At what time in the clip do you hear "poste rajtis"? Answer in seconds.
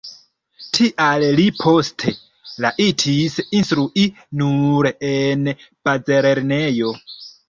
1.57-3.35